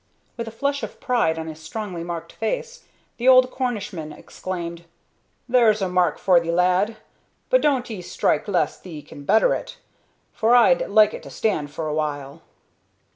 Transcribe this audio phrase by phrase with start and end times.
[0.35, 2.85] With a flush of pride on his strongly marked face,
[3.17, 4.85] the old Cornishman exclaimed,
[5.47, 6.97] "There's a mark for thee lad,
[7.51, 9.77] but doan't 'ee strike 'less thee can better it,
[10.33, 12.41] for I'd like it to stand for a while."